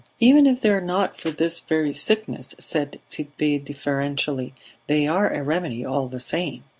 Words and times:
"Even 0.19 0.47
if 0.47 0.61
they 0.61 0.71
are 0.71 0.81
not 0.81 1.15
for 1.15 1.29
this 1.29 1.59
very 1.59 1.93
sickness," 1.93 2.55
said 2.57 2.99
Tit'Bé 3.11 3.63
deferentially, 3.63 4.51
"they 4.87 5.05
are 5.07 5.29
a 5.31 5.43
remedy 5.43 5.85
all 5.85 6.07
the 6.07 6.19
same." 6.19 6.63